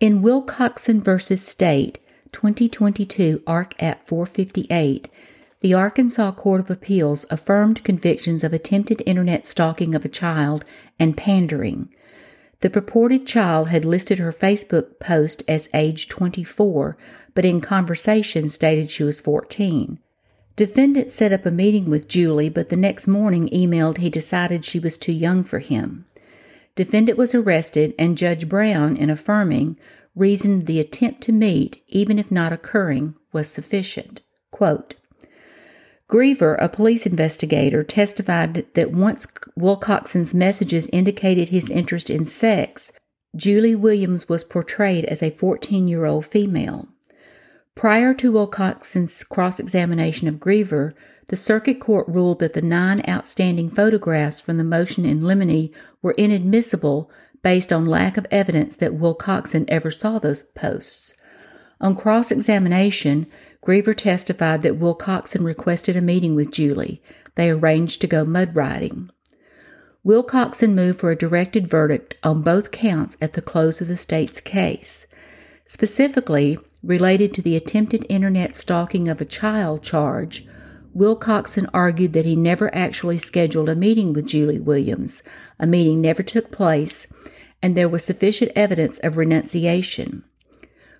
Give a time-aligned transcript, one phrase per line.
[0.00, 1.34] In Wilcoxon v.
[1.34, 1.98] State,
[2.30, 5.08] 2022 Ark App 458,
[5.58, 10.64] the Arkansas Court of Appeals affirmed convictions of attempted internet stalking of a child
[11.00, 11.88] and pandering.
[12.60, 16.96] The purported child had listed her Facebook post as age 24,
[17.34, 19.98] but in conversation stated she was 14.
[20.54, 24.78] Defendant set up a meeting with Julie, but the next morning emailed he decided she
[24.78, 26.04] was too young for him.
[26.78, 29.76] Defendant was arrested, and Judge Brown, in affirming,
[30.14, 34.22] reasoned the attempt to meet, even if not occurring, was sufficient.
[34.52, 34.94] Quote,
[36.08, 42.92] Griever, a police investigator, testified that once Wilcoxon's messages indicated his interest in sex,
[43.34, 46.86] Julie Williams was portrayed as a 14 year old female.
[47.78, 50.94] Prior to Wilcoxon's cross examination of Griever,
[51.28, 55.70] the circuit court ruled that the nine outstanding photographs from the motion in limine
[56.02, 57.08] were inadmissible
[57.40, 61.14] based on lack of evidence that Wilcoxon ever saw those posts.
[61.80, 63.28] On cross examination,
[63.64, 67.00] Griever testified that Wilcoxon requested a meeting with Julie.
[67.36, 69.08] They arranged to go mud riding.
[70.04, 74.40] Wilcoxon moved for a directed verdict on both counts at the close of the state's
[74.40, 75.06] case.
[75.64, 80.46] Specifically, related to the attempted internet stalking of a child charge,
[80.96, 85.22] Wilcoxon argued that he never actually scheduled a meeting with Julie Williams.
[85.58, 87.06] A meeting never took place,
[87.62, 90.24] and there was sufficient evidence of renunciation.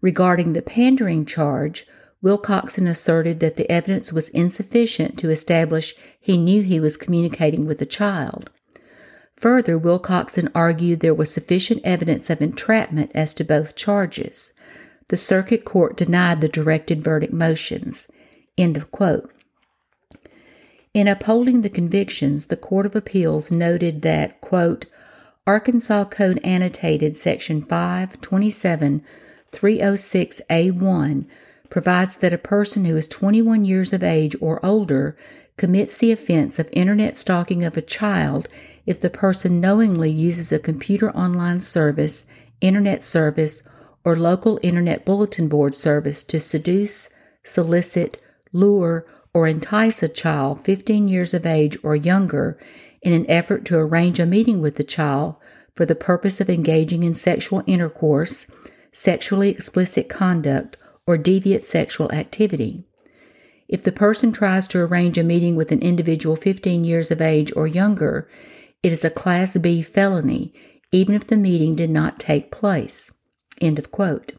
[0.00, 1.86] Regarding the pandering charge,
[2.22, 7.78] Wilcoxon asserted that the evidence was insufficient to establish he knew he was communicating with
[7.78, 8.50] the child.
[9.36, 14.52] Further, Wilcoxon argued there was sufficient evidence of entrapment as to both charges.
[15.10, 18.06] The circuit court denied the directed verdict motions.
[18.56, 19.28] End of quote.
[20.94, 24.86] In upholding the convictions, the Court of Appeals noted that, quote,
[25.48, 29.02] Arkansas Code Annotated Section 527
[29.50, 31.24] 306A1
[31.68, 35.16] provides that a person who is 21 years of age or older
[35.56, 38.48] commits the offense of internet stalking of a child
[38.86, 42.26] if the person knowingly uses a computer online service,
[42.60, 43.64] internet service,
[44.04, 47.10] or local internet bulletin board service to seduce,
[47.44, 48.20] solicit,
[48.52, 52.58] lure, or entice a child 15 years of age or younger
[53.02, 55.36] in an effort to arrange a meeting with the child
[55.74, 58.46] for the purpose of engaging in sexual intercourse,
[58.92, 62.84] sexually explicit conduct, or deviant sexual activity.
[63.68, 67.52] If the person tries to arrange a meeting with an individual 15 years of age
[67.54, 68.28] or younger,
[68.82, 70.52] it is a Class B felony,
[70.90, 73.12] even if the meeting did not take place.
[73.60, 74.32] End of quote.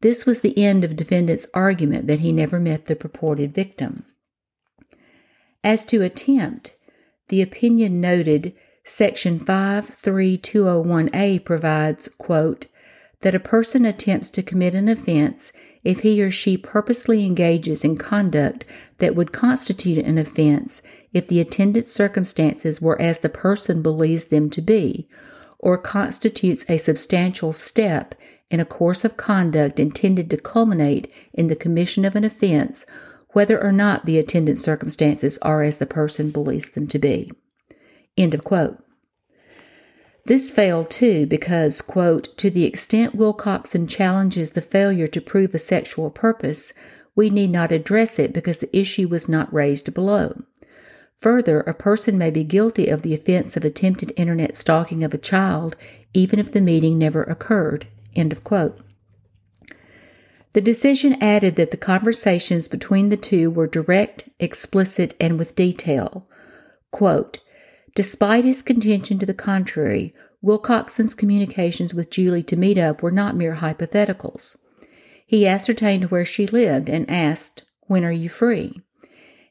[0.00, 4.04] This was the end of defendant's argument that he never met the purported victim.
[5.64, 6.76] As to attempt,
[7.28, 12.66] the opinion noted Section 53201A provides, quote,
[13.22, 15.52] that a person attempts to commit an offense
[15.82, 18.64] if he or she purposely engages in conduct
[18.98, 24.48] that would constitute an offense if the attendant circumstances were as the person believes them
[24.50, 25.08] to be,
[25.58, 28.14] or constitutes a substantial step
[28.50, 32.86] in a course of conduct intended to culminate in the commission of an offense,
[33.30, 37.30] whether or not the attendant circumstances are as the person believes them to be.
[38.16, 38.82] End of quote.
[40.24, 45.58] This failed too because, quote, to the extent Wilcoxon challenges the failure to prove a
[45.58, 46.72] sexual purpose,
[47.14, 50.42] we need not address it because the issue was not raised below.
[51.20, 55.18] Further, a person may be guilty of the offense of attempted internet stalking of a
[55.18, 55.76] child
[56.16, 57.86] even if the meeting never occurred.
[58.14, 58.80] End of quote.
[60.54, 66.26] The decision added that the conversations between the two were direct, explicit, and with detail.
[66.90, 67.40] Quote,
[67.94, 73.36] Despite his contention to the contrary, Wilcoxon's communications with Julie to meet up were not
[73.36, 74.56] mere hypotheticals.
[75.26, 78.80] He ascertained where she lived and asked, When are you free?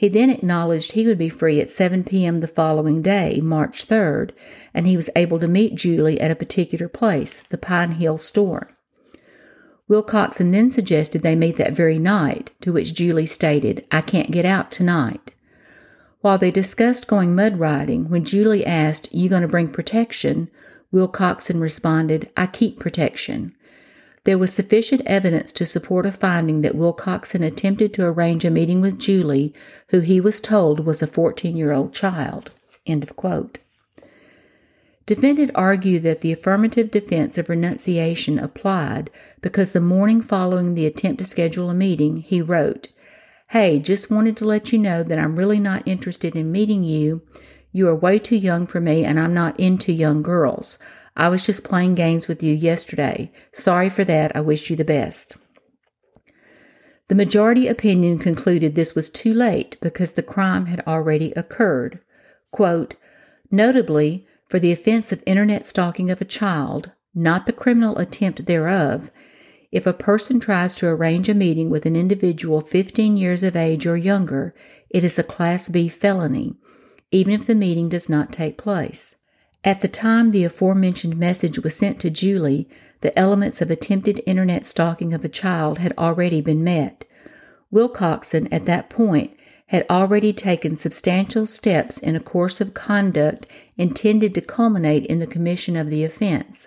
[0.00, 2.40] He then acknowledged he would be free at 7 p.m.
[2.40, 4.30] the following day, March 3rd,
[4.72, 8.74] and he was able to meet Julie at a particular place, the Pine Hill store.
[9.90, 14.46] Wilcoxon then suggested they meet that very night, to which Julie stated, I can't get
[14.46, 15.34] out tonight.
[16.22, 20.50] While they discussed going mud riding, when Julie asked, You going to bring protection?
[20.94, 23.54] Wilcoxon responded, I keep protection.
[24.24, 28.80] There was sufficient evidence to support a finding that Wilcoxon attempted to arrange a meeting
[28.80, 29.54] with Julie,
[29.88, 32.50] who he was told was a 14 year old child.
[32.86, 33.58] End of quote.
[35.06, 41.18] Defendant argued that the affirmative defense of renunciation applied because the morning following the attempt
[41.18, 42.88] to schedule a meeting, he wrote,
[43.48, 47.22] Hey, just wanted to let you know that I'm really not interested in meeting you.
[47.72, 50.78] You are way too young for me, and I'm not into young girls.
[51.20, 53.30] I was just playing games with you yesterday.
[53.52, 54.34] Sorry for that.
[54.34, 55.36] I wish you the best.
[57.08, 62.00] The majority opinion concluded this was too late because the crime had already occurred.
[62.52, 62.94] Quote,
[63.50, 69.10] Notably, for the offense of internet stalking of a child, not the criminal attempt thereof,
[69.70, 73.86] if a person tries to arrange a meeting with an individual 15 years of age
[73.86, 74.54] or younger,
[74.88, 76.56] it is a Class B felony,
[77.10, 79.16] even if the meeting does not take place.
[79.62, 82.68] At the time the aforementioned message was sent to Julie,
[83.02, 87.04] the elements of attempted internet stalking of a child had already been met.
[87.72, 89.36] Wilcoxon, at that point,
[89.66, 93.46] had already taken substantial steps in a course of conduct
[93.76, 96.66] intended to culminate in the commission of the offense,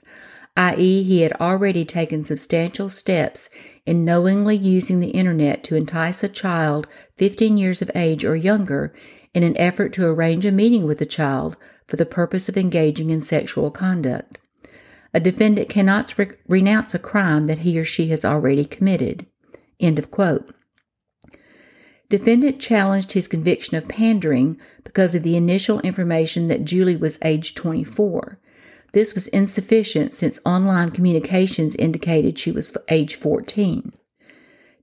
[0.56, 3.50] i.e., he had already taken substantial steps
[3.86, 6.88] in knowingly using the internet to entice a child
[7.18, 8.94] 15 years of age or younger
[9.34, 11.58] in an effort to arrange a meeting with the child
[11.88, 14.38] for the purpose of engaging in sexual conduct.
[15.14, 19.26] A defendant cannot re- renounce a crime that he or she has already committed.
[19.80, 20.54] End of quote.
[22.10, 27.56] Defendant challenged his conviction of pandering because of the initial information that Julie was age
[27.56, 28.40] 24.
[28.92, 33.94] This was insufficient since online communications indicated she was age 14.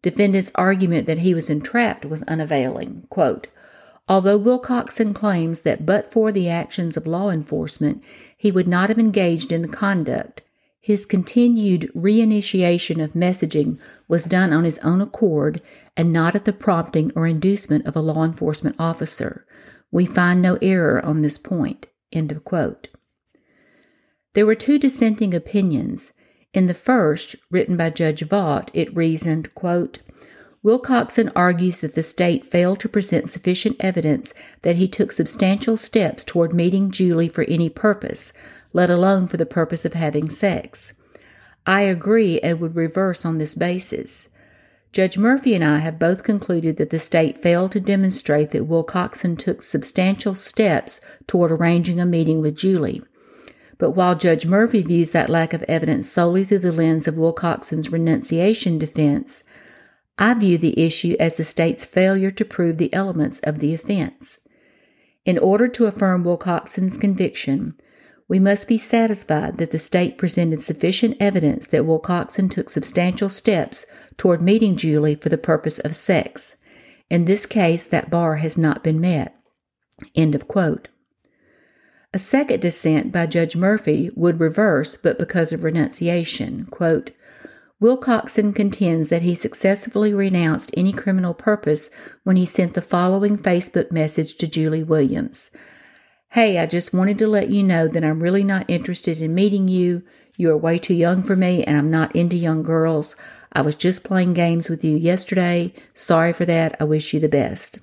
[0.03, 3.07] Defendant's argument that he was entrapped was unavailing.
[3.11, 3.47] Quote,
[4.11, 8.03] Although Wilcoxon claims that but for the actions of law enforcement,
[8.37, 10.43] he would not have engaged in the conduct,
[10.81, 13.79] his continued reinitiation of messaging
[14.09, 15.63] was done on his own accord
[15.97, 19.47] and not at the prompting or inducement of a law enforcement officer.
[19.93, 21.87] We find no error on this point.
[22.11, 22.89] End of quote.
[24.35, 26.15] There were two dissenting opinions.
[26.53, 30.01] In the first, written by Judge Vaught, it reasoned, quote,
[30.63, 36.23] Wilcoxon argues that the state failed to present sufficient evidence that he took substantial steps
[36.23, 38.35] toward meeting Julie for any purpose,
[38.75, 40.93] let alone for the purpose of having sex.
[41.67, 44.29] I agree and would reverse on this basis.
[44.93, 49.39] Judge Murphy and I have both concluded that the state failed to demonstrate that Wilcoxon
[49.39, 53.03] took substantial steps toward arranging a meeting with Julie.
[53.79, 57.91] But while Judge Murphy views that lack of evidence solely through the lens of Wilcoxon's
[57.91, 59.45] renunciation defense,
[60.21, 64.41] I view the issue as the state's failure to prove the elements of the offense.
[65.25, 67.75] In order to affirm Wilcoxon's conviction,
[68.29, 73.87] we must be satisfied that the state presented sufficient evidence that Wilcoxon took substantial steps
[74.19, 76.57] toward meeting Julie for the purpose of sex.
[77.09, 79.35] In this case, that bar has not been met.
[80.15, 80.89] End of quote.
[82.13, 86.67] A second dissent by Judge Murphy would reverse, but because of renunciation.
[86.67, 87.13] Quote,
[87.81, 91.89] Wilcoxon contends that he successfully renounced any criminal purpose
[92.25, 95.51] when he sent the following Facebook message to Julie Williams.
[96.33, 99.67] Hey, I just wanted to let you know that I'm really not interested in meeting
[99.67, 100.03] you.
[100.37, 103.17] You are way too young for me, and I'm not into young girls.
[103.53, 105.73] I was just playing games with you yesterday.
[105.95, 106.77] Sorry for that.
[106.79, 107.79] I wish you the best.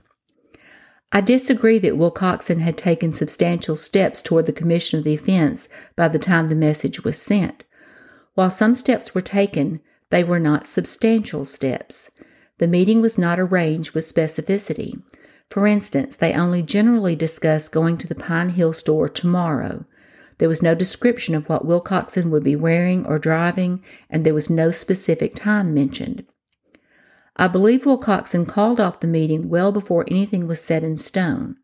[1.12, 6.08] I disagree that Wilcoxon had taken substantial steps toward the commission of the offense by
[6.08, 7.64] the time the message was sent.
[8.38, 9.80] While some steps were taken,
[10.12, 12.12] they were not substantial steps.
[12.60, 15.02] The meeting was not arranged with specificity.
[15.50, 19.86] For instance, they only generally discussed going to the Pine Hill store tomorrow.
[20.38, 24.52] There was no description of what Wilcoxon would be wearing or driving, and there was
[24.52, 26.24] no specific time mentioned.
[27.38, 31.56] I believe Wilcoxon called off the meeting well before anything was set in stone.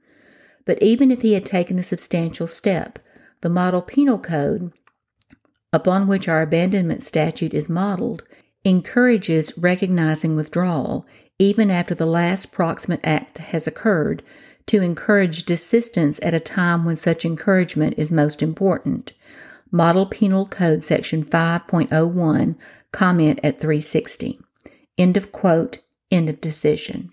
[0.66, 2.98] But even if he had taken a substantial step,
[3.42, 4.72] the Model Penal Code
[5.74, 8.24] upon which our abandonment statute is modeled,
[8.64, 11.06] encourages recognizing withdrawal
[11.40, 14.24] even after the last proximate act has occurred
[14.68, 19.12] to encourage desistance at a time when such encouragement is most important.
[19.72, 22.56] Model Penal Code Section 5.01,
[22.92, 24.40] comment at 360.
[24.98, 25.80] End of quote,
[26.12, 27.12] end of decision.